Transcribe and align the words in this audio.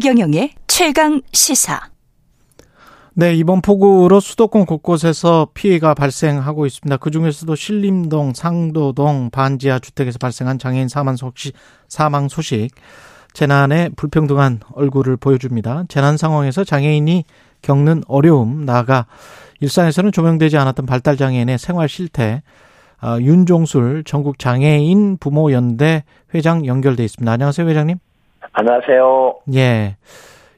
최경영의 0.00 0.52
최강 0.66 1.20
시사. 1.30 1.78
네, 3.12 3.34
이번 3.34 3.60
폭우로 3.60 4.18
수도권 4.18 4.64
곳곳에서 4.64 5.48
피해가 5.52 5.92
발생하고 5.92 6.64
있습니다. 6.64 6.96
그 6.96 7.10
중에서도 7.10 7.54
신림동, 7.54 8.32
상도동, 8.32 9.28
반지하 9.30 9.78
주택에서 9.78 10.16
발생한 10.18 10.58
장애인 10.58 10.88
사망 10.88 11.16
소식, 11.16 11.54
사망 11.86 12.28
소식, 12.28 12.70
재난의 13.34 13.90
불평등한 13.96 14.60
얼굴을 14.72 15.18
보여줍니다. 15.18 15.84
재난 15.88 16.16
상황에서 16.16 16.64
장애인이 16.64 17.24
겪는 17.60 18.02
어려움, 18.08 18.64
나아가 18.64 19.04
일상에서는 19.60 20.12
조명되지 20.12 20.56
않았던 20.56 20.86
발달 20.86 21.18
장애인의 21.18 21.58
생활 21.58 21.90
실태, 21.90 22.42
어, 23.02 23.18
윤종술 23.20 24.04
전국 24.06 24.38
장애인 24.38 25.18
부모 25.18 25.52
연대 25.52 26.04
회장 26.34 26.64
연결돼 26.64 27.04
있습니다. 27.04 27.30
안녕하세요, 27.30 27.68
회장님. 27.68 27.98
안녕하세요. 28.52 29.40
예. 29.54 29.96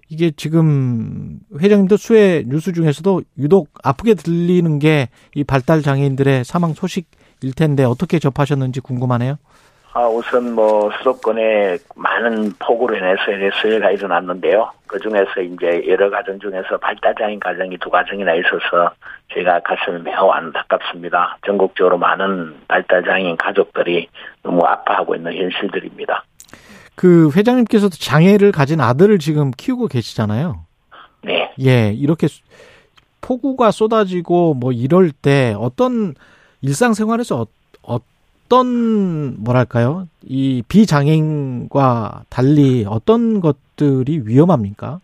이게 0.09 0.31
지금 0.37 1.39
회장님도 1.59 1.97
수해 1.97 2.43
뉴스 2.47 2.73
중에서도 2.73 3.23
유독 3.39 3.69
아프게 3.83 4.15
들리는 4.15 4.79
게 4.79 5.09
이 5.35 5.45
발달 5.45 5.81
장애인들의 5.83 6.45
사망 6.45 6.75
소식일 6.75 7.55
텐데 7.57 7.85
어떻게 7.85 8.19
접하셨는지 8.19 8.81
궁금하네요. 8.81 9.37
아, 9.95 10.07
우선 10.07 10.55
뭐 10.55 10.91
수도권에 10.99 11.77
많은 11.97 12.53
폭우로 12.59 12.97
인해서 12.97 13.21
수해가 13.61 13.91
일어났는데요. 13.91 14.71
그 14.87 14.99
중에서 15.01 15.41
이제 15.43 15.87
여러 15.87 16.09
가정 16.11 16.39
중에서 16.39 16.79
발달 16.79 17.15
장애인 17.15 17.41
가정이 17.41 17.77
두 17.79 17.91
가정이나 17.91 18.35
있어서 18.35 18.91
제가 19.35 19.61
가슴이 19.61 20.01
매우 20.03 20.29
안타깝습니다. 20.31 21.37
전국적으로 21.47 21.99
많은 21.99 22.55
발달 22.69 23.03
장애인 23.05 23.37
가족들이 23.37 24.09
너무 24.43 24.65
아파하고 24.65 25.15
있는 25.15 25.35
현실들입니다. 25.35 26.25
그 26.95 27.31
회장님께서도 27.35 27.97
장애를 27.97 28.53
가진 28.53 28.81
아들을 28.81 29.19
지금 29.19 29.51
키우고 29.51 29.89
계시잖아요. 29.89 30.65
네. 31.25 31.53
예, 31.61 31.93
이렇게 31.93 32.27
폭우가 33.21 33.71
쏟아지고 33.71 34.55
뭐 34.55 34.73
이럴 34.73 35.11
때 35.11 35.55
어떤 35.59 36.15
일상생활에서 36.61 37.47
어, 37.83 37.99
떤 38.49 39.43
뭐랄까요? 39.43 40.07
이 40.23 40.63
비장애인과 40.69 42.25
달리 42.29 42.85
어떤 42.89 43.41
것들이 43.41 44.23
위험합니까? 44.27 45.01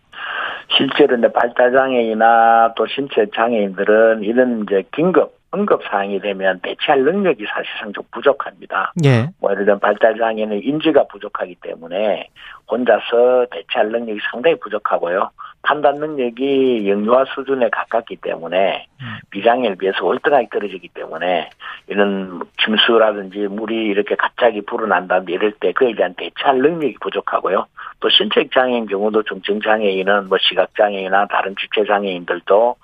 실제로 0.77 1.17
이제 1.17 1.31
발달 1.31 1.73
장애이나 1.73 2.73
또 2.75 2.85
신체 2.87 3.25
장애인들은 3.35 4.23
이런 4.23 4.63
이제 4.63 4.83
긴급 4.93 5.38
응급 5.53 5.81
사항이 5.83 6.19
되면 6.19 6.59
대처할 6.61 7.03
능력이 7.03 7.45
사실상 7.45 7.91
좀 7.93 8.03
부족합니다. 8.11 8.93
예. 9.03 9.29
뭐 9.39 9.51
예를 9.51 9.65
들면 9.65 9.79
발달 9.79 10.17
장애는 10.17 10.63
인지가 10.63 11.05
부족하기 11.07 11.55
때문에 11.61 12.29
혼자서 12.69 13.47
대처할 13.51 13.89
능력이 13.89 14.19
상당히 14.31 14.59
부족하고요. 14.59 15.31
판단 15.61 15.95
능력이 15.95 16.89
영유아 16.89 17.25
수준에 17.35 17.69
가깝기 17.69 18.17
때문에 18.17 18.87
음. 19.01 19.17
비장애에 19.29 19.75
비해서 19.75 20.05
월등하게 20.05 20.47
떨어지기 20.51 20.89
때문에 20.89 21.49
이런 21.87 22.41
침수라든지 22.63 23.39
물이 23.47 23.75
이렇게 23.87 24.15
갑자기 24.15 24.61
불어난다든지 24.61 25.33
이럴 25.33 25.51
때 25.53 25.73
그에 25.73 25.93
대한 25.95 26.13
대처할 26.13 26.59
능력이 26.59 26.97
부족하고요. 27.01 27.65
또 27.99 28.09
신체 28.09 28.47
장애인 28.53 28.85
경우도 28.87 29.23
중증 29.23 29.61
장애인은 29.61 30.29
뭐 30.29 30.37
시각 30.39 30.73
장애이나 30.75 31.27
다른 31.27 31.55
지체 31.59 31.85
장애인들도 31.85 32.75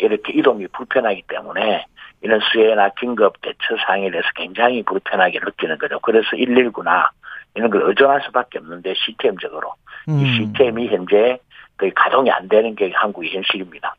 이렇게 0.00 0.32
이동이 0.32 0.66
불편하기 0.68 1.24
때문에 1.28 1.84
이런 2.22 2.40
수해나 2.52 2.90
긴급 3.00 3.40
대처 3.40 3.76
사항에 3.84 4.10
대해서 4.10 4.28
굉장히 4.36 4.82
불편하게 4.82 5.40
느끼는 5.42 5.78
거죠. 5.78 5.98
그래서 6.00 6.28
119나 6.32 7.08
이런 7.54 7.70
걸 7.70 7.82
의존할 7.82 8.22
수밖에 8.26 8.58
없는데 8.58 8.94
시스템적으로 8.94 9.74
음. 10.08 10.20
이 10.20 10.36
시스템이 10.36 10.88
현재 10.88 11.38
거의 11.76 11.92
가동이 11.94 12.30
안 12.30 12.48
되는 12.48 12.74
게 12.74 12.90
한국의 12.94 13.34
현실입니다. 13.34 13.94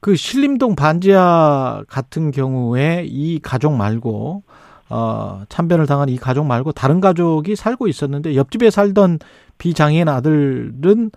그 0.00 0.14
신림동 0.14 0.76
반지하 0.76 1.82
같은 1.88 2.30
경우에 2.30 3.04
이 3.06 3.40
가족 3.40 3.76
말고 3.76 4.42
어 4.90 5.42
참변을 5.48 5.86
당한 5.86 6.08
이 6.08 6.16
가족 6.16 6.46
말고 6.46 6.72
다른 6.72 7.00
가족이 7.00 7.56
살고 7.56 7.88
있었는데 7.88 8.36
옆집에 8.36 8.70
살던 8.70 9.18
비장애인 9.58 10.08
아들은 10.08 11.10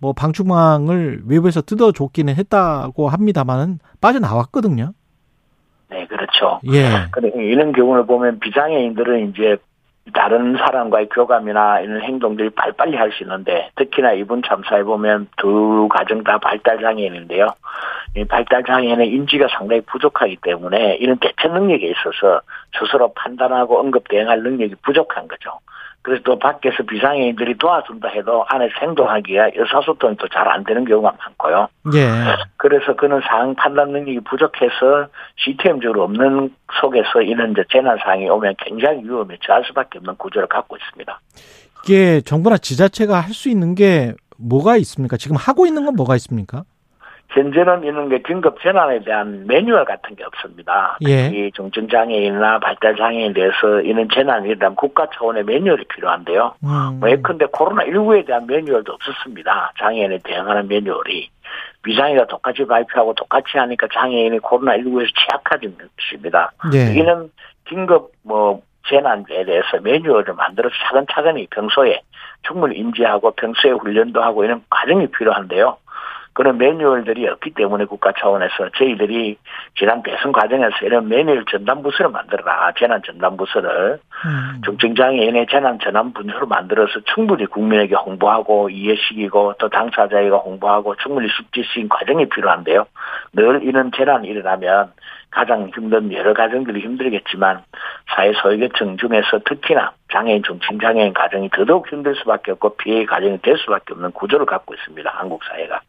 뭐 0.00 0.12
방충망을 0.12 1.22
외부에서 1.26 1.60
뜯어줬기는 1.62 2.34
했다고 2.34 3.08
합니다만은 3.08 3.78
빠져나왔거든요. 4.00 4.92
네, 5.90 6.06
그렇죠. 6.06 6.60
예. 6.72 7.06
그래 7.10 7.30
이런 7.34 7.72
경우를 7.72 8.06
보면 8.06 8.40
비장애인들은 8.40 9.30
이제 9.30 9.56
다른 10.14 10.56
사람과의 10.56 11.08
교감이나 11.10 11.80
이런 11.80 12.00
행동들이 12.02 12.50
빨리빨리 12.50 12.96
할 12.96 13.12
수 13.12 13.24
있는데 13.24 13.70
특히나 13.76 14.12
이번 14.12 14.42
참사에 14.42 14.82
보면 14.82 15.28
두 15.36 15.88
가정 15.90 16.24
다 16.24 16.38
발달 16.38 16.80
장애인인데요. 16.80 17.46
이 18.16 18.24
발달 18.24 18.64
장애인의 18.64 19.08
인지가 19.08 19.48
상당히 19.50 19.82
부족하기 19.82 20.38
때문에 20.42 20.96
이런 20.96 21.18
대처 21.18 21.48
능력에 21.48 21.86
있어서 21.88 22.40
스스로 22.78 23.12
판단하고 23.12 23.82
응급 23.82 24.08
대응할 24.08 24.42
능력이 24.42 24.76
부족한 24.82 25.28
거죠. 25.28 25.50
그래서 26.02 26.22
또 26.24 26.38
밖에서 26.38 26.82
비장애인들이 26.84 27.58
도와준다 27.58 28.08
해도 28.08 28.44
안에 28.48 28.68
생존하기가 28.80 29.50
의사소통이 29.56 30.16
또 30.16 30.26
잘 30.28 30.48
안 30.48 30.64
되는 30.64 30.84
경우가 30.84 31.12
많고요. 31.18 31.68
예. 31.94 32.08
그래서 32.56 32.94
그는 32.96 33.20
상황 33.28 33.54
판단 33.54 33.90
능력이 33.92 34.20
부족해서 34.20 35.08
시스템적으로 35.36 36.04
없는 36.04 36.54
속에서 36.80 37.20
이런 37.22 37.52
이제 37.52 37.64
재난 37.70 37.98
상황이 37.98 38.28
오면 38.28 38.54
굉장히 38.64 39.02
위험에 39.04 39.36
처할 39.44 39.64
수밖에 39.66 39.98
없는 39.98 40.14
구조를 40.16 40.48
갖고 40.48 40.76
있습니다. 40.76 41.20
이게 41.84 42.20
정부나 42.22 42.56
지자체가 42.58 43.20
할 43.20 43.32
수 43.34 43.48
있는 43.50 43.74
게 43.74 44.14
뭐가 44.38 44.76
있습니까? 44.78 45.16
지금 45.16 45.36
하고 45.36 45.66
있는 45.66 45.84
건 45.84 45.94
뭐가 45.96 46.14
있습니까? 46.16 46.62
현재는 47.30 47.84
이런 47.84 48.08
게 48.08 48.18
긴급 48.22 48.60
재난에 48.62 49.00
대한 49.00 49.46
매뉴얼 49.46 49.84
같은 49.84 50.16
게 50.16 50.24
없습니다. 50.24 50.96
예. 51.06 51.24
특히 51.24 51.52
중증 51.52 51.88
장애인이나 51.88 52.58
발달 52.58 52.96
장애인에 52.96 53.34
대해서 53.34 53.80
이런 53.82 54.08
재난에 54.12 54.54
대한 54.54 54.74
국가 54.74 55.06
차원의 55.14 55.44
매뉴얼이 55.44 55.84
필요한데요. 55.84 56.54
음. 56.64 57.00
뭐 57.00 57.10
예컨대 57.10 57.46
코로나 57.52 57.84
19에 57.84 58.26
대한 58.26 58.46
매뉴얼도 58.46 58.92
없었습니다. 58.92 59.72
장애인에 59.78 60.18
대응하는 60.24 60.68
매뉴얼이 60.68 61.28
비장애가 61.82 62.26
똑같이 62.26 62.64
발표하고 62.64 63.14
똑같이 63.14 63.58
하니까 63.58 63.88
장애인이 63.92 64.38
코로나 64.38 64.76
19에서 64.78 65.08
취약해진 65.14 65.76
것입니다. 65.76 66.52
예. 66.72 66.88
여기는 66.88 67.30
긴급 67.66 68.12
뭐 68.22 68.62
재난에 68.88 69.24
대해서 69.44 69.78
매뉴얼을 69.82 70.32
만들어서 70.32 70.74
차근차근히 70.86 71.46
평소에 71.50 72.00
충분히 72.42 72.78
인지하고 72.78 73.32
평소에 73.32 73.72
훈련도 73.72 74.22
하고 74.22 74.44
이런 74.44 74.62
과정이 74.70 75.06
필요한데요. 75.08 75.76
그런 76.38 76.56
매뉴얼들이 76.56 77.26
없기 77.26 77.50
때문에 77.54 77.86
국가 77.86 78.12
차원에서 78.12 78.70
저희들이 78.76 79.36
지난 79.76 80.04
대선 80.04 80.30
과정에서 80.30 80.76
이런 80.82 81.08
매뉴얼 81.08 81.44
전담부서를 81.46 82.12
만들어라. 82.12 82.74
재난 82.78 83.02
전담부서를 83.02 83.98
음. 84.24 84.62
중증장애인의 84.64 85.48
재난 85.50 86.12
분서로 86.12 86.46
만들어서 86.46 87.00
충분히 87.12 87.44
국민에게 87.46 87.96
홍보하고 87.96 88.70
이해시키고 88.70 89.54
또 89.58 89.68
당사자에게 89.68 90.28
홍보하고 90.28 90.94
충분히 91.02 91.26
숙지시킨 91.28 91.88
과정이 91.88 92.28
필요한데요. 92.28 92.86
늘 93.32 93.64
이런 93.64 93.90
재난이 93.90 94.28
일어나면 94.28 94.92
가장 95.32 95.68
힘든 95.74 96.12
여러 96.12 96.34
가정들이 96.34 96.82
힘들겠지만 96.82 97.64
사회 98.14 98.32
소외계층 98.34 98.96
중에서 98.96 99.40
특히나 99.44 99.90
장애인 100.12 100.44
중증장애인 100.44 101.14
가정이 101.14 101.50
더더욱 101.50 101.90
힘들 101.90 102.14
수밖에 102.14 102.52
없고 102.52 102.76
피해 102.76 103.04
가정이 103.04 103.42
될 103.42 103.58
수밖에 103.58 103.94
없는 103.94 104.12
구조를 104.12 104.46
갖고 104.46 104.74
있습니다. 104.74 105.10
한국 105.12 105.42
사회가. 105.42 105.80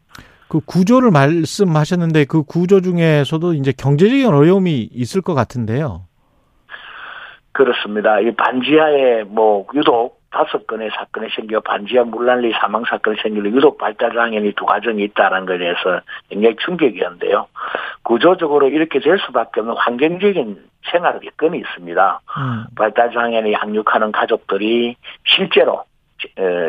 그 0.50 0.58
구조를 0.66 1.12
말씀하셨는데 1.12 2.24
그 2.24 2.42
구조 2.42 2.80
중에서도 2.80 3.54
이제 3.54 3.72
경제적인 3.72 4.26
어려움이 4.26 4.88
있을 4.92 5.22
것 5.22 5.34
같은데요. 5.34 6.06
그렇습니다. 7.52 8.18
이 8.18 8.34
반지하에 8.34 9.22
뭐 9.24 9.64
유독 9.74 10.18
다섯 10.32 10.66
건의 10.66 10.90
사건이 10.90 11.28
생겨 11.36 11.60
반지하 11.60 12.02
물난리 12.02 12.52
사망 12.60 12.82
사건이 12.84 13.18
생기려 13.22 13.48
유독 13.50 13.78
발달 13.78 14.12
장애인이 14.12 14.52
두 14.56 14.66
가정이 14.66 15.04
있다는 15.04 15.46
것에 15.46 15.58
대해서 15.58 16.00
굉장히 16.28 16.56
충격이었는데요. 16.56 17.46
구조적으로 18.02 18.68
이렇게 18.68 18.98
될 18.98 19.18
수밖에 19.20 19.60
없는 19.60 19.76
환경적인 19.76 20.64
생활 20.90 21.20
여건이 21.24 21.58
있습니다. 21.58 22.20
음. 22.38 22.64
발달 22.74 23.12
장애인이 23.12 23.52
양육하는 23.52 24.10
가족들이 24.10 24.96
실제로 25.24 25.74
어, 25.74 25.84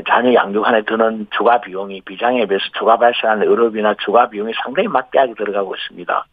자녀 0.08 0.34
양육안에 0.34 0.84
드는 0.84 1.28
추가 1.36 1.60
비용이 1.62 2.02
비장애에 2.02 2.46
비해서 2.46 2.64
추가 2.78 2.98
발생하는 2.98 3.48
의료비나 3.48 3.96
추가 4.04 4.30
비용이 4.30 4.54
상당히 4.64 4.88
막대하게 4.88 5.34
들어가고 5.36 5.76
있습니다. 5.76 6.26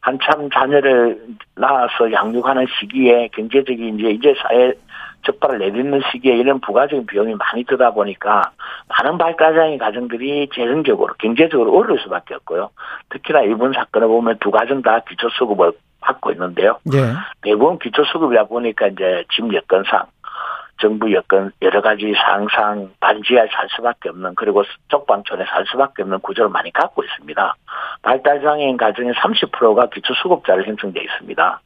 한참 0.00 0.50
자녀를 0.50 1.20
낳아서 1.56 2.12
양육하는 2.12 2.66
시기에 2.78 3.28
경제적인 3.32 3.98
이제 3.98 4.10
이제 4.10 4.34
사회 4.40 4.72
적발을 5.26 5.58
내딛는 5.58 6.02
시기에 6.12 6.36
이런 6.36 6.60
부가적인 6.60 7.06
비용이 7.06 7.34
많이 7.34 7.64
들다 7.64 7.90
보니까 7.90 8.52
많은 8.88 9.18
발달장애 9.18 9.76
가정들이 9.78 10.48
재정적으로 10.54 11.14
경제적으로 11.18 11.76
어려울 11.76 11.98
수밖에 12.00 12.34
없고요. 12.34 12.70
특히나 13.10 13.42
이번 13.42 13.72
사건을 13.72 14.08
보면 14.08 14.38
두 14.40 14.50
가정 14.50 14.82
다 14.82 15.00
기초수급을 15.00 15.72
받고 16.00 16.30
있는데요. 16.32 16.78
예. 16.94 17.12
대부분 17.42 17.78
기초수급이다 17.78 18.44
보니까 18.44 18.86
이제 18.88 19.24
집 19.32 19.52
여건상 19.52 20.04
정부 20.78 21.12
여건 21.12 21.52
여러 21.62 21.80
가지 21.80 22.12
상상 22.24 22.90
반지하에 23.00 23.48
살 23.50 23.68
수밖에 23.74 24.10
없는 24.10 24.34
그리고 24.34 24.62
쪽방촌에 24.88 25.44
살 25.46 25.64
수밖에 25.66 26.02
없는 26.02 26.20
구조를 26.20 26.50
많이 26.50 26.72
갖고 26.72 27.02
있습니다. 27.02 27.54
발달장애인 28.02 28.76
가정의 28.76 29.14
30%가 29.14 29.88
기초수급자로 29.88 30.64
형성돼 30.64 31.02
있습니다. 31.02 31.60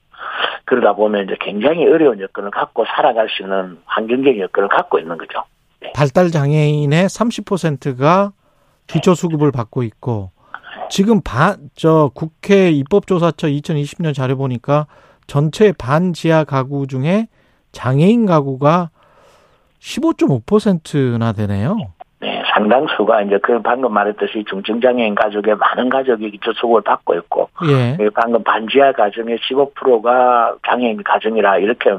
그러다 0.65 0.93
보면 0.95 1.25
이제 1.25 1.37
굉장히 1.41 1.87
어려운 1.87 2.21
여건을 2.21 2.51
갖고 2.51 2.85
살아갈 2.85 3.29
수 3.29 3.43
있는 3.43 3.79
환경적 3.87 4.39
여건을 4.39 4.69
갖고 4.69 4.99
있는 4.99 5.19
거죠. 5.19 5.43
발달 5.95 6.31
장애인의 6.31 7.07
30%가 7.07 8.33
기초 8.87 9.15
수급을 9.15 9.51
받고 9.51 9.83
있고 9.85 10.31
지금 10.89 11.21
반, 11.23 11.71
저 11.75 12.11
국회 12.15 12.71
입법조사처 12.71 13.47
2020년 13.49 14.15
자료 14.15 14.37
보니까 14.37 14.87
전체 15.27 15.73
반 15.73 16.13
지하 16.13 16.45
가구 16.45 16.87
중에 16.87 17.29
장애인 17.73 18.27
가구가 18.27 18.91
15.5%나 19.81 21.33
되네요. 21.33 21.77
네, 22.21 22.43
상당수가 22.53 23.23
이제 23.23 23.39
그 23.43 23.63
방금 23.63 23.95
말했듯이 23.95 24.45
중증장애인 24.45 25.15
가족의 25.15 25.57
많은 25.57 25.89
가족이 25.89 26.31
기초수급을 26.33 26.83
받고 26.83 27.15
있고, 27.15 27.49
예. 27.67 27.97
그 27.97 28.11
방금 28.11 28.43
반지하 28.45 28.93
가정의 28.93 29.39
15%가 29.39 30.55
장애인 30.67 31.03
가정이라 31.03 31.59
이렇게 31.59 31.97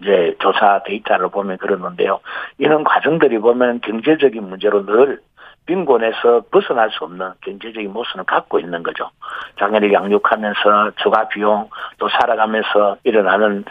이제 0.00 0.34
조사 0.38 0.82
데이터를 0.84 1.28
보면 1.28 1.58
그러는데요. 1.58 2.20
이런 2.56 2.82
과정들이 2.82 3.38
보면 3.38 3.80
경제적인 3.82 4.48
문제로 4.48 4.86
늘 4.86 5.20
빈곤에서 5.66 6.44
벗어날 6.50 6.90
수 6.90 7.04
없는 7.04 7.32
경제적인 7.42 7.92
모습을 7.92 8.24
갖고 8.24 8.58
있는 8.58 8.82
거죠. 8.82 9.10
장애를 9.58 9.92
양육하면서 9.92 10.92
추가 10.96 11.28
비용 11.28 11.68
또 11.98 12.08
살아가면서 12.08 12.96
일어나는 13.04 13.64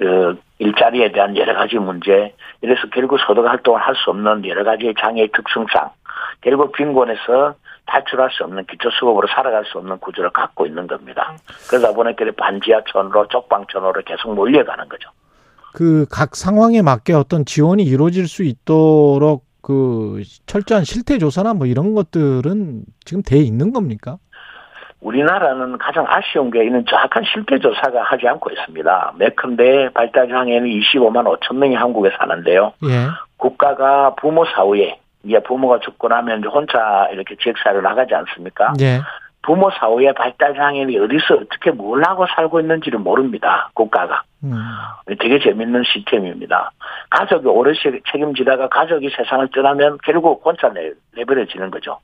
그 0.00 0.40
일자리에 0.58 1.12
대한 1.12 1.36
여러 1.36 1.54
가지 1.54 1.76
문제 1.76 2.34
이래서 2.62 2.80
결국 2.90 3.18
소득 3.20 3.46
활동을 3.46 3.80
할 3.82 3.94
수 3.94 4.08
없는 4.10 4.46
여러 4.48 4.64
가지 4.64 4.94
장애의 4.98 5.28
특성상 5.36 5.90
결국 6.40 6.72
빈곤에서 6.72 7.54
탈출할 7.86 8.30
수 8.30 8.44
없는 8.44 8.64
기초수급으로 8.64 9.28
살아갈 9.28 9.64
수 9.66 9.76
없는 9.76 9.98
구조를 9.98 10.30
갖고 10.30 10.64
있는 10.64 10.86
겁니다. 10.86 11.36
그러다 11.68 11.92
보니까 11.92 12.24
반지하촌으로 12.34 13.26
쪽방촌으로 13.28 14.00
계속 14.06 14.34
몰려가는 14.34 14.88
거죠. 14.88 15.10
그 15.74 16.06
각 16.10 16.34
상황에 16.34 16.80
맞게 16.80 17.12
어떤 17.12 17.44
지원이 17.44 17.82
이루어질 17.82 18.26
수 18.26 18.42
있도록 18.42 19.44
그 19.60 20.22
철저한 20.46 20.84
실태 20.84 21.18
조사나 21.18 21.52
뭐 21.52 21.66
이런 21.66 21.94
것들은 21.94 22.84
지금 23.04 23.22
돼 23.22 23.36
있는 23.38 23.70
겁니까? 23.72 24.16
우리나라는 25.00 25.78
가장 25.78 26.04
아쉬운 26.08 26.50
게 26.50 26.64
이는 26.64 26.84
정확한 26.86 27.24
실태 27.24 27.58
조사가 27.58 28.02
하지 28.02 28.28
않고 28.28 28.50
있습니다. 28.50 29.14
매컨대 29.16 29.90
발달장애는 29.94 30.68
25만 30.68 31.24
5천 31.40 31.56
명이 31.56 31.74
한국에 31.74 32.10
사는데요. 32.18 32.72
예. 32.84 33.08
국가가 33.36 34.14
부모 34.14 34.44
사후에 34.44 34.98
이제 35.24 35.40
부모가 35.42 35.80
죽고 35.80 36.08
나면 36.08 36.44
혼자 36.44 37.08
이렇게 37.12 37.36
지역사회를 37.36 37.82
나가지 37.82 38.14
않습니까? 38.14 38.74
예. 38.80 39.00
부모 39.42 39.70
사후에 39.70 40.12
발달장애인이 40.12 40.98
어디서 40.98 41.34
어떻게 41.34 41.70
뭘 41.70 42.02
하고 42.04 42.26
살고 42.26 42.60
있는지를 42.60 42.98
모릅니다. 42.98 43.70
국가가. 43.72 44.22
음. 44.44 44.52
되게 45.18 45.38
재밌는 45.38 45.82
시스템입니다. 45.84 46.70
가족이 47.08 47.46
오래 47.48 47.72
책임지다가 48.12 48.68
가족이 48.68 49.10
세상을 49.16 49.48
떠나면 49.54 49.98
결국 50.04 50.42
혼자 50.44 50.68
내, 50.68 50.92
내버려지는 51.16 51.70
거죠. 51.70 51.98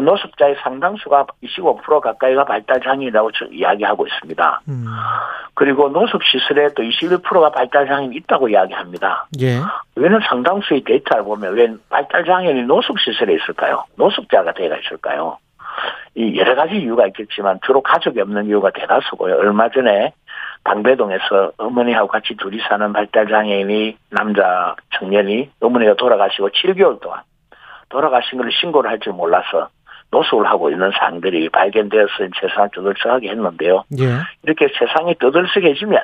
노숙자의 0.00 0.56
상당수가 0.62 1.26
25% 1.42 2.00
가까이가 2.00 2.44
발달 2.44 2.80
장애인이라고 2.80 3.30
이야기하고 3.52 4.06
있습니다. 4.06 4.60
음. 4.68 4.86
그리고 5.54 5.88
노숙 5.88 6.22
시설에 6.24 6.68
또 6.74 6.82
21%가 6.82 7.50
발달 7.50 7.86
장애인이 7.86 8.16
있다고 8.16 8.48
이야기합니다. 8.48 9.26
예. 9.40 9.60
왜는 9.94 10.20
상당수의 10.28 10.82
데이터를 10.82 11.22
보면 11.24 11.54
왜 11.54 11.72
발달 11.88 12.24
장애인이 12.24 12.62
노숙 12.64 12.98
시설에 12.98 13.34
있을까요? 13.34 13.84
노숙자가 13.96 14.52
되어 14.52 14.76
있을까요? 14.78 15.38
이 16.16 16.36
여러 16.38 16.54
가지 16.54 16.76
이유가 16.76 17.06
있겠지만 17.08 17.58
주로 17.64 17.80
가족이 17.80 18.20
없는 18.20 18.46
이유가 18.46 18.70
대다수고요. 18.70 19.36
얼마 19.36 19.68
전에 19.68 20.12
방배동에서 20.64 21.52
어머니하고 21.58 22.08
같이 22.08 22.34
둘이 22.36 22.58
사는 22.68 22.92
발달 22.92 23.28
장애인이 23.28 23.96
남자 24.10 24.74
청년이 24.98 25.50
어머니가 25.60 25.94
돌아가시고 25.94 26.50
7개월 26.50 27.00
동안 27.00 27.20
돌아가신 27.90 28.38
걸 28.38 28.50
신고를 28.50 28.90
할 28.90 28.98
줄 29.00 29.12
몰라서 29.12 29.68
노숙을 30.14 30.46
하고 30.46 30.70
있는 30.70 30.90
상들이 30.98 31.48
발견되어서 31.48 32.12
세상을 32.40 32.70
떠들썩하게 32.74 33.28
했는데요. 33.30 33.84
예. 33.98 34.04
이렇게 34.44 34.68
세상이 34.78 35.16
떠들썩해지면 35.18 36.02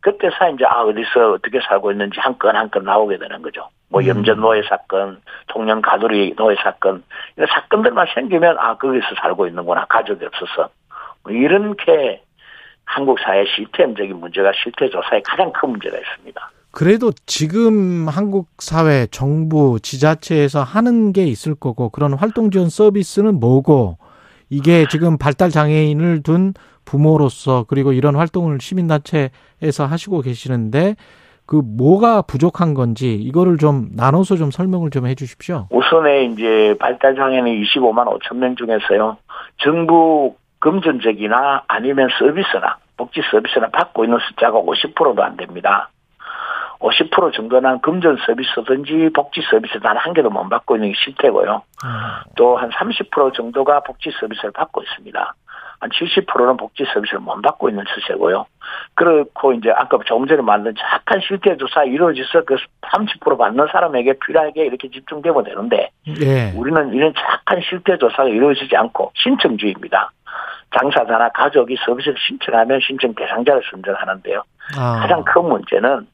그때서 0.00 0.50
이제 0.54 0.64
아 0.64 0.82
어디서 0.82 1.32
어떻게 1.32 1.60
살고 1.60 1.92
있는지 1.92 2.20
한 2.20 2.38
건 2.38 2.56
한 2.56 2.70
건 2.70 2.84
나오게 2.84 3.18
되는 3.18 3.42
거죠. 3.42 3.68
뭐 3.90 4.00
음. 4.00 4.06
염전 4.08 4.40
노예 4.40 4.62
사건, 4.62 5.20
청년 5.52 5.82
가두리 5.82 6.34
노예 6.36 6.54
사건 6.62 7.02
이런 7.36 7.48
사건들만 7.48 8.06
생기면 8.14 8.56
아 8.58 8.76
거기서 8.76 9.06
살고 9.20 9.46
있는구나 9.48 9.84
가족이 9.86 10.24
없어서 10.24 10.68
뭐 11.24 11.32
이렇게 11.32 12.22
한국 12.84 13.18
사회 13.20 13.44
시스템적인 13.44 14.16
문제가 14.16 14.52
실태 14.62 14.88
조사에 14.88 15.20
가장 15.26 15.52
큰 15.52 15.70
문제가 15.70 15.98
있습니다. 15.98 16.50
그래도 16.78 17.10
지금 17.26 18.06
한국 18.06 18.50
사회, 18.60 19.08
정부, 19.10 19.80
지자체에서 19.82 20.62
하는 20.62 21.12
게 21.12 21.24
있을 21.24 21.56
거고 21.56 21.88
그런 21.88 22.12
활동 22.12 22.52
지원 22.52 22.68
서비스는 22.68 23.40
뭐고 23.40 23.98
이게 24.48 24.86
지금 24.88 25.18
발달 25.18 25.50
장애인을 25.50 26.22
둔 26.22 26.54
부모로서 26.84 27.64
그리고 27.68 27.92
이런 27.92 28.14
활동을 28.14 28.58
시민단체에서 28.60 29.86
하시고 29.86 30.20
계시는데 30.20 30.94
그 31.46 31.56
뭐가 31.56 32.22
부족한 32.22 32.74
건지 32.74 33.12
이거를 33.12 33.56
좀 33.56 33.88
나눠서 33.96 34.36
좀 34.36 34.52
설명을 34.52 34.90
좀 34.90 35.08
해주십시오. 35.08 35.66
우선에 35.72 36.26
이제 36.26 36.76
발달 36.78 37.16
장애인 37.16 37.44
25만 37.44 38.06
5천 38.06 38.36
명 38.36 38.54
중에서요 38.54 39.16
정부 39.56 40.36
금전적이나 40.60 41.64
아니면 41.66 42.08
서비스나 42.20 42.76
복지 42.96 43.20
서비스나 43.32 43.70
받고 43.70 44.04
있는 44.04 44.18
숫자가 44.28 44.60
50%도 44.60 45.20
안 45.24 45.36
됩니다. 45.36 45.90
50% 46.80 47.34
정도는 47.34 47.80
금전 47.80 48.18
서비스든지 48.24 49.10
복지 49.14 49.40
서비스 49.50 49.80
단 49.80 49.96
한 49.96 50.12
개도 50.14 50.30
못 50.30 50.48
받고 50.48 50.76
있는 50.76 50.92
게 50.92 50.94
실태고요. 51.04 51.62
또한 52.36 52.70
30% 52.70 53.34
정도가 53.34 53.80
복지 53.80 54.10
서비스를 54.20 54.52
받고 54.52 54.82
있습니다. 54.82 55.34
한 55.80 55.90
70%는 55.90 56.56
복지 56.56 56.84
서비스를 56.92 57.20
못 57.20 57.40
받고 57.40 57.68
있는 57.68 57.84
추세고요. 57.94 58.46
그렇고 58.94 59.52
이제 59.52 59.70
아까 59.70 59.98
조금 60.04 60.26
전에 60.26 60.42
만든 60.42 60.74
착한 60.76 61.20
실태 61.20 61.56
조사 61.56 61.84
이루어져서 61.84 62.44
그 62.44 62.56
30% 62.82 63.38
받는 63.38 63.66
사람에게 63.70 64.14
필요하게 64.24 64.66
이렇게 64.66 64.88
집중되면 64.88 65.44
되는데 65.44 65.90
예. 66.20 66.52
우리는 66.56 66.92
이런 66.92 67.14
착한 67.14 67.60
실태 67.62 67.96
조사가 67.96 68.28
이루어지지 68.28 68.76
않고 68.76 69.12
신청주의입니다. 69.14 70.10
장사자나 70.78 71.30
가족이 71.30 71.76
서비스를 71.84 72.16
신청하면 72.18 72.80
신청 72.82 73.14
대상자를 73.14 73.62
선정하는데요. 73.70 74.42
아. 74.78 75.00
가장 75.00 75.24
큰 75.24 75.44
문제는 75.44 76.06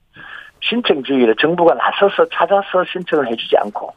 신청주의를 0.69 1.37
정부가 1.41 1.75
나서서 1.75 2.27
찾아서 2.33 2.85
신청을 2.91 3.31
해주지 3.31 3.57
않고 3.59 3.93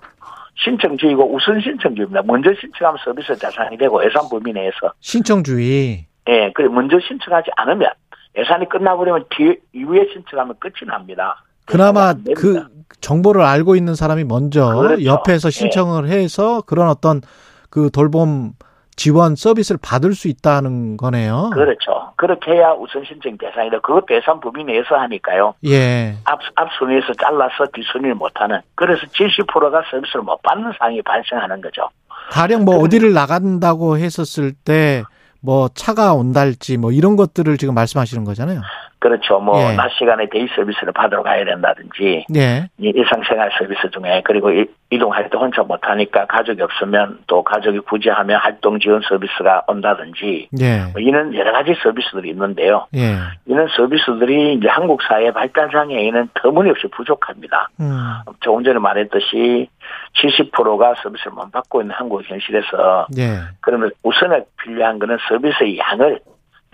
신청주의고 0.56 1.34
우선 1.34 1.62
신청주의입니다. 1.62 2.24
먼저 2.24 2.52
신청하면 2.60 3.00
서비스 3.04 3.38
대상이 3.38 3.78
되고 3.78 4.04
예산 4.04 4.28
범위 4.30 4.52
내에서 4.52 4.92
신청주의. 5.00 6.06
예, 6.30 6.52
그래 6.54 6.68
먼저 6.68 7.00
신청하지 7.00 7.52
않으면 7.56 7.90
예산이 8.38 8.68
끝나버리면 8.70 9.26
뒤 9.30 9.56
이후에 9.74 10.08
신청하면 10.14 10.56
끝이 10.60 10.88
납니다. 10.88 11.44
그나마. 11.66 12.14
그 12.36 12.66
정보를 13.02 13.42
알고 13.42 13.76
있는 13.76 13.94
사람이 13.96 14.24
먼저 14.24 14.74
그렇죠. 14.74 15.04
옆에서 15.04 15.50
신청을 15.50 16.08
해서 16.08 16.62
그런 16.62 16.88
어떤 16.90 17.22
그 17.70 17.92
돌봄 17.92 18.54
지원 18.98 19.36
서비스를 19.36 19.80
받을 19.82 20.14
수 20.14 20.28
있다는 20.28 20.98
거네요. 20.98 21.52
그렇죠. 21.54 22.12
그렇게 22.18 22.52
해야 22.54 22.72
우선 22.72 23.04
신청 23.06 23.38
대상이다. 23.38 23.80
그것도 23.80 24.08
예산 24.16 24.40
범위 24.40 24.64
내에서 24.64 24.96
하니까요. 24.96 25.54
예. 25.66 26.16
앞, 26.26 26.40
앞순위에서 26.56 27.14
잘라서 27.14 27.68
뒷순위를 27.74 28.16
못하는. 28.16 28.60
그래서 28.76 29.02
70%가 29.08 29.84
서비스를 29.92 30.24
못 30.24 30.42
받는 30.42 30.74
상황이 30.80 31.02
발생하는 31.04 31.62
거죠. 31.62 31.88
가령 32.32 32.66
뭐 32.66 32.80
그- 32.80 32.86
어디를 32.86 33.14
나간다고 33.14 33.98
했었을 34.00 34.52
때 34.66 35.04
뭐 35.42 35.68
차가 35.74 36.14
온다든지 36.14 36.78
뭐 36.78 36.92
이런 36.92 37.16
것들을 37.16 37.58
지금 37.58 37.74
말씀하시는 37.76 38.24
거잖아요. 38.24 38.62
그렇죠. 39.00 39.40
뭐, 39.40 39.62
예. 39.62 39.76
낮 39.76 39.90
시간에 39.92 40.28
day 40.28 40.48
서비스를 40.56 40.92
받으러 40.92 41.22
가야 41.22 41.46
된다든지, 41.46 42.26
예. 42.36 42.68
이 42.80 42.88
일상생활 42.96 43.52
서비스 43.60 43.92
중에, 43.92 44.24
그리고 44.26 44.50
이- 44.52 44.66
이동할 44.90 45.30
때 45.30 45.38
혼자 45.38 45.62
못하니까 45.62 46.26
가족이 46.26 46.60
없으면 46.64 47.20
또 47.28 47.44
가족이 47.44 47.80
굳이 47.82 48.10
하면 48.10 48.40
활동 48.40 48.80
지원 48.80 49.02
서비스가 49.08 49.62
온다든지, 49.68 50.50
예. 50.60 50.80
뭐 50.94 51.00
이런 51.00 51.32
여러 51.36 51.52
가지 51.54 51.76
서비스들이 51.84 52.30
있는데요. 52.32 52.88
예. 52.96 53.18
이런 53.46 53.68
서비스들이 53.78 54.56
이제 54.56 54.68
한국 54.68 55.00
사회 55.04 55.30
발달장애인은 55.32 56.30
터무니없이 56.34 56.88
부족합니다. 56.88 57.70
음. 57.80 58.00
조금 58.40 58.64
전에 58.64 58.80
말했듯이 58.80 59.70
70%가 60.16 60.96
서비스를 61.02 61.34
못 61.34 61.52
받고 61.52 61.82
있는 61.82 61.96
한국 61.96 62.24
현실에서 62.24 63.08
예. 63.18 63.40
그러면 63.62 63.92
우선에 64.04 64.44
필요한 64.62 65.00
거는 65.00 65.18
서비스의 65.28 65.78
양을 65.78 66.20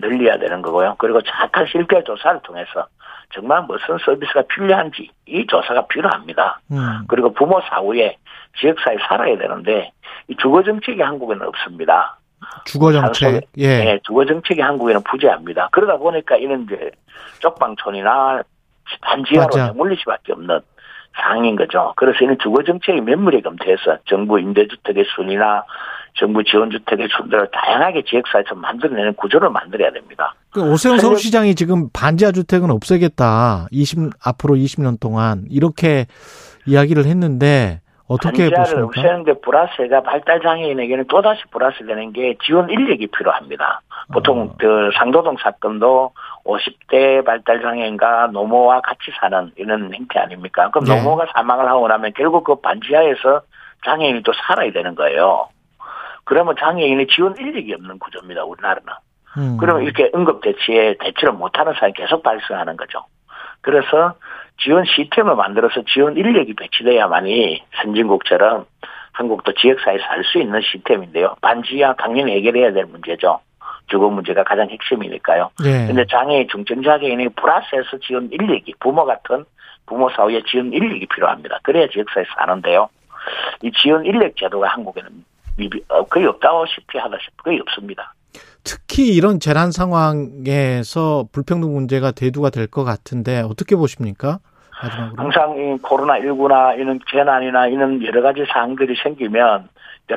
늘려야 0.00 0.38
되는 0.38 0.62
거고요. 0.62 0.96
그리고 0.98 1.20
정확한 1.22 1.66
실태 1.66 2.02
조사를 2.02 2.40
통해서 2.42 2.86
정말 3.32 3.62
무슨 3.62 3.98
서비스가 4.04 4.42
필요한지 4.42 5.10
이 5.26 5.46
조사가 5.46 5.86
필요합니다. 5.86 6.60
음. 6.72 7.04
그리고 7.08 7.32
부모 7.32 7.60
사후에 7.68 8.16
지역사회 8.58 8.96
살아야 9.08 9.36
되는데 9.36 9.92
이 10.28 10.36
주거 10.36 10.62
정책이 10.62 11.00
한국에는 11.00 11.46
없습니다. 11.48 12.18
주거 12.66 12.92
정책. 12.92 13.42
예. 13.56 13.84
네, 13.84 13.98
주거 14.04 14.24
정책이 14.24 14.60
한국에는 14.60 15.02
부재합니다. 15.02 15.68
그러다 15.72 15.96
보니까 15.96 16.36
이런 16.36 16.64
이제 16.64 16.90
쪽방촌이나 17.40 18.42
맞아. 19.46 19.66
내몰릴 19.66 19.98
수밖에 19.98 20.32
없는 20.32 20.60
상황인 21.16 21.56
거죠. 21.56 21.92
그래서 21.96 22.18
이는 22.22 22.36
주거 22.42 22.62
정책이 22.62 23.00
면밀히 23.00 23.42
검토해서 23.42 23.98
정부 24.06 24.38
임대주택의 24.40 25.04
순이나 25.14 25.64
정부 26.16 26.44
지원주택의 26.44 27.08
순들을 27.16 27.48
다양하게 27.52 28.04
지역사회에서 28.04 28.54
만들어내는 28.54 29.14
구조를 29.14 29.50
만들어야 29.50 29.90
됩니다. 29.90 30.34
그 30.50 30.62
오세훈 30.62 30.98
서울시장이 30.98 31.56
지금 31.56 31.88
반지하 31.92 32.30
주택은 32.30 32.70
없애겠다. 32.70 33.66
20 33.72 34.10
앞으로 34.24 34.54
20년 34.54 35.00
동안 35.00 35.44
이렇게 35.50 36.06
이야기를 36.66 37.06
했는데 37.06 37.80
어떻게 38.06 38.50
보십니까? 38.50 38.86
없애는데 38.86 39.40
플러스가 39.40 40.02
발달 40.02 40.40
장애인에게는 40.40 41.06
또다시 41.06 41.42
플러스 41.50 41.84
되는 41.86 42.12
게 42.12 42.36
지원 42.44 42.68
인력이 42.68 43.06
필요합니다. 43.06 43.80
보통 44.12 44.42
어. 44.42 44.54
그 44.58 44.90
상도동 44.94 45.36
사건도 45.42 46.12
50대 46.44 47.24
발달 47.24 47.62
장애인과 47.62 48.28
노모와 48.32 48.82
같이 48.82 49.10
사는 49.18 49.50
이런 49.56 49.92
행태 49.94 50.18
아닙니까? 50.18 50.70
그럼 50.70 50.84
네. 50.84 50.96
노모가 50.96 51.26
사망을 51.34 51.66
하고 51.68 51.88
나면 51.88 52.12
결국 52.14 52.44
그 52.44 52.56
반지하에서 52.56 53.40
장애인이 53.86 54.22
또 54.22 54.32
살아야 54.34 54.70
되는 54.70 54.94
거예요. 54.94 55.48
그러면 56.24 56.54
장애인의 56.58 57.06
지원 57.08 57.36
인력이 57.38 57.72
없는 57.74 57.98
구조입니다. 57.98 58.44
우리나라는. 58.44 58.82
음. 59.36 59.56
그러면 59.58 59.82
이렇게 59.82 60.10
응급 60.14 60.42
대치에 60.42 60.96
대처를 61.00 61.32
못하는 61.34 61.72
사람이 61.74 61.94
계속 61.94 62.22
발생하는 62.22 62.76
거죠. 62.76 63.04
그래서 63.64 64.14
지원 64.58 64.84
시스템을 64.84 65.34
만들어서 65.34 65.82
지원 65.92 66.16
인력이 66.16 66.54
배치돼야만이 66.54 67.64
선진국처럼 67.82 68.66
한국도 69.12 69.54
지역사회에서 69.54 70.04
할 70.04 70.24
수 70.24 70.38
있는 70.38 70.60
시스템인데요. 70.60 71.34
반지하 71.40 71.94
당연히 71.94 72.36
해결해야 72.36 72.72
될 72.72 72.84
문제죠. 72.86 73.40
주거 73.86 74.08
문제가 74.08 74.44
가장 74.44 74.68
핵심이니까요. 74.70 75.50
예. 75.64 75.86
근데 75.86 76.04
장애인, 76.06 76.48
중증장애인이 76.48 77.28
플러스해서 77.30 77.98
지원 77.98 78.28
인력이, 78.30 78.74
부모 78.80 79.04
같은 79.04 79.44
부모 79.86 80.08
사후에 80.10 80.42
지원 80.46 80.72
인력이 80.72 81.06
필요합니다. 81.06 81.58
그래야 81.62 81.86
지역사회에서 81.88 82.30
사는데요. 82.38 82.88
이 83.62 83.70
지원 83.72 84.04
인력 84.04 84.36
제도가 84.36 84.68
한국에는 84.68 85.10
어, 85.88 86.04
거의 86.04 86.26
없다시피 86.26 86.98
하다시피 86.98 87.36
거의 87.44 87.60
없습니다. 87.60 88.14
특히 88.64 89.14
이런 89.14 89.40
재난 89.40 89.70
상황에서 89.72 91.26
불평등 91.32 91.72
문제가 91.72 92.10
대두가 92.12 92.50
될 92.50 92.66
것 92.66 92.84
같은데 92.84 93.40
어떻게 93.42 93.76
보십니까? 93.76 94.38
마지막으로. 94.82 95.22
항상 95.22 95.50
이 95.56 95.76
코로나19나 95.82 96.78
이런 96.78 96.98
재난이나 97.10 97.68
이런 97.68 98.02
여러 98.04 98.22
가지 98.22 98.44
사항들이 98.52 98.94
생기면 99.02 99.68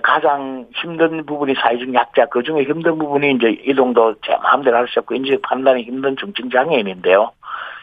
가장 0.01 0.65
힘든 0.75 1.25
부분이 1.25 1.53
사회적 1.55 1.93
약자, 1.93 2.25
그 2.27 2.43
중에 2.43 2.63
힘든 2.63 2.97
부분이 2.97 3.31
이제 3.35 3.49
이동도 3.65 4.15
제 4.25 4.35
마음대로 4.41 4.77
할 4.77 4.87
수 4.87 4.99
없고 4.99 5.15
인지 5.15 5.37
판단이 5.41 5.83
힘든 5.83 6.15
중증장애인인데요. 6.17 7.31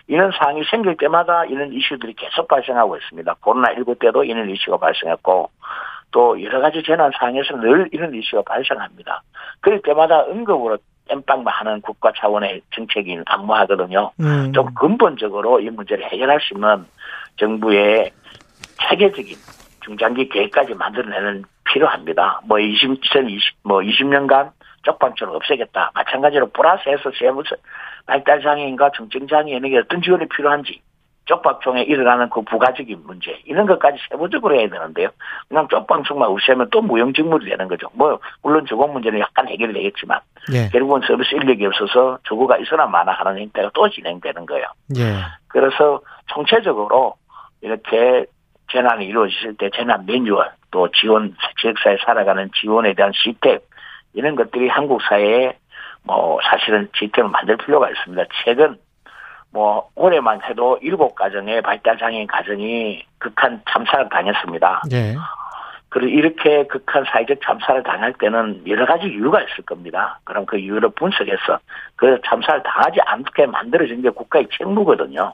이런 0.07 0.31
상황이 0.39 0.63
생길 0.71 0.97
때마다 0.99 1.47
이런 1.47 1.73
이슈들이 1.73 2.15
계속 2.15 2.47
발생하고 2.49 2.97
있습니다. 2.99 3.35
코로나19 3.41 3.99
때도 4.01 4.25
이런 4.25 4.51
이슈가 4.51 4.77
발생했고 4.77 5.49
또 6.15 6.41
여러 6.45 6.61
가지 6.61 6.81
재난 6.87 7.11
상황에서 7.19 7.57
늘 7.57 7.89
이런 7.91 8.15
이슈가 8.15 8.43
발생합니다. 8.43 9.21
그럴 9.61 9.83
때마다 9.83 10.25
응급으로 10.27 10.79
땜빵만 11.09 11.53
하는 11.53 11.81
국가 11.81 12.13
차원의 12.17 12.63
정책이 12.73 13.19
난무하거든요. 13.27 14.13
음. 14.21 14.53
좀 14.53 14.73
근본적으로 14.75 15.59
이 15.59 15.69
문제를 15.71 16.05
해결할 16.13 16.41
수 16.41 16.55
있는 16.55 16.87
정부의 17.37 18.13
체계적인 18.89 19.37
중장기 19.85 20.29
계획까지 20.29 20.75
만들어내는 20.75 21.43
필요합니다. 21.65 22.43
뭐 22.47 22.61
20, 22.61 23.05
2020, 23.05 23.57
뭐 23.65 23.81
20년간 23.81 24.53
쪽방촌을 24.85 25.35
없애겠다. 25.35 25.91
마찬가지로 25.95 26.51
플러스해서 26.51 27.11
세무 27.19 27.43
발달 28.07 28.41
장애인과 28.41 28.93
중증 28.93 29.27
장애인에게 29.27 29.79
어떤 29.79 30.01
지원이 30.01 30.29
필요한지 30.29 30.81
쪽방촌에 31.27 31.83
일어나는 31.83 32.29
그 32.29 32.43
부가적인 32.43 33.03
문제 33.07 33.41
이런 33.45 33.67
것까지 33.67 33.99
세부적으로 34.11 34.59
해야 34.59 34.69
되는데요. 34.69 35.09
그냥 35.49 35.67
쪽방촌만 35.69 36.29
없애면 36.29 36.69
또 36.71 36.83
무용직물이 36.83 37.49
되는 37.49 37.67
거죠. 37.69 37.89
뭐 37.95 38.19
물론 38.43 38.67
주거 38.67 38.87
문제는 38.87 39.21
약간 39.21 39.49
해결되겠지만 39.49 40.21
예. 40.53 40.69
결국은 40.69 41.01
서비스 41.07 41.35
인력이 41.35 41.65
없어서 41.67 42.19
주거가 42.25 42.59
있어나 42.59 42.87
마나 42.87 43.13
하는 43.13 43.39
행태가 43.39 43.71
또 43.75 43.89
진행되는 43.89 44.47
거예요. 44.47 44.67
예. 44.99 45.17
그래서 45.49 46.01
총체적으로 46.27 47.15
이렇게 47.63 48.27
재난이 48.73 49.07
이루어졌을 49.07 49.57
때 49.57 49.71
재난 49.75 50.05
매뉴얼 50.05 50.51
또 50.71 50.89
지원 50.91 51.35
지역사회 51.61 51.97
살아가는 52.05 52.51
지원에 52.61 52.93
대한 52.95 53.13
시스템 53.15 53.59
이런 54.13 54.37
것들이 54.37 54.69
한국 54.69 55.01
사회에 55.03 55.57
뭐 56.03 56.39
사실은 56.43 56.89
시스템을 56.95 57.31
만들 57.31 57.57
필요가 57.57 57.89
있습니다. 57.91 58.25
최근 58.45 58.77
뭐 59.55 59.89
올해만 59.95 60.41
해도 60.43 60.79
일곱 60.83 61.15
가정의 61.15 61.63
발달 61.63 61.97
장애인 61.97 62.27
가정이 62.27 63.05
극한 63.19 63.63
참사를 63.71 64.09
당했습니다. 64.09 64.83
예. 64.93 65.15
그리고 65.91 66.09
이렇게 66.09 66.67
극한 66.67 67.05
사회적 67.05 67.39
참사를 67.41 67.81
당할 67.85 68.13
때는 68.15 68.65
여러 68.67 68.85
가지 68.85 69.07
이유가 69.07 69.41
있을 69.41 69.65
겁니다. 69.65 70.19
그럼 70.25 70.45
그 70.45 70.59
이유를 70.59 70.91
분석해서 70.97 71.61
그 71.95 72.19
참사를 72.27 72.65
당하지 72.65 72.99
않게 73.07 73.47
만들어진 73.47 74.03
게 74.03 74.11
국가의 74.11 74.49
책무거든요. 74.59 75.33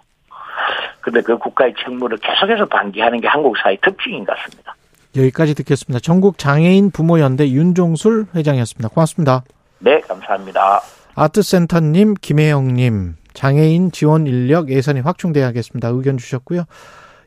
근데 1.01 1.23
그 1.23 1.39
국가의 1.39 1.73
책무를 1.83 2.19
계속해서 2.19 2.67
방기하는 2.67 3.23
게 3.23 3.27
한국 3.27 3.57
사회 3.57 3.77
특징인 3.77 4.27
것 4.27 4.37
같습니다. 4.37 4.75
여기까지 5.17 5.55
듣겠습니다. 5.55 5.99
전국 6.01 6.37
장애인 6.37 6.91
부모연대 6.91 7.49
윤종술 7.49 8.27
회장이었습니다. 8.35 8.91
고맙습니다. 8.91 9.45
네, 9.79 9.99
감사합니다. 10.01 10.83
아트센터님, 11.15 12.15
김혜영님, 12.21 13.15
장애인 13.35 13.93
지원 13.93 14.27
인력 14.27 14.71
예산이 14.71 15.01
확충돼야겠습니다. 15.01 15.89
의견 15.89 16.19
주셨고요. 16.19 16.65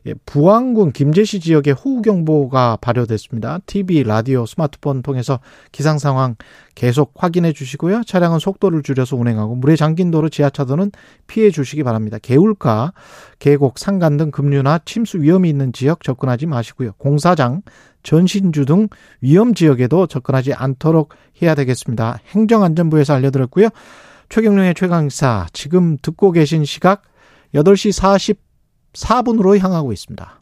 예, 0.06 0.12
부안군 0.26 0.92
김제시 0.92 1.40
지역에 1.40 1.70
호우경보가 1.70 2.78
발효됐습니다. 2.82 3.60
TV, 3.64 4.02
라디오, 4.02 4.44
스마트폰 4.44 5.02
통해서 5.02 5.40
기상 5.72 5.98
상황 5.98 6.36
계속 6.74 7.12
확인해 7.16 7.54
주시고요. 7.54 8.02
차량은 8.04 8.38
속도를 8.38 8.82
줄여서 8.82 9.16
운행하고 9.16 9.54
물에 9.54 9.76
잠긴 9.76 10.10
도로, 10.10 10.28
지하차도는 10.28 10.92
피해 11.26 11.50
주시기 11.50 11.82
바랍니다. 11.84 12.18
개울가, 12.20 12.92
계곡, 13.38 13.78
산간 13.78 14.18
등 14.18 14.30
급류나 14.30 14.80
침수 14.84 15.22
위험이 15.22 15.48
있는 15.48 15.72
지역 15.72 16.02
접근하지 16.02 16.46
마시고요. 16.46 16.92
공사장, 16.98 17.62
전신주 18.02 18.66
등 18.66 18.88
위험 19.22 19.54
지역에도 19.54 20.06
접근하지 20.06 20.52
않도록 20.52 21.14
해야 21.40 21.54
되겠습니다. 21.54 22.18
행정안전부에서 22.28 23.14
알려드렸고요. 23.14 23.70
최경령의 24.34 24.74
최강사 24.74 25.46
지금 25.52 25.96
듣고 25.96 26.32
계신 26.32 26.64
시각 26.64 27.02
8시 27.54 28.34
44분으로 28.92 29.56
향하고 29.60 29.92
있습니다. 29.92 30.40